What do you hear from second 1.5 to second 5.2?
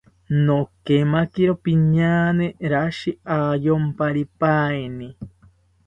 piñaane rashi ayomparipaeni